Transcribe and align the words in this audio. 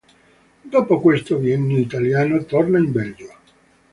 Dopo 0.63 0.99
questo 0.99 1.35
biennio 1.35 1.77
italiano 1.77 2.43
torna 2.45 2.79
in 2.79 2.91
Belgio. 2.91 3.35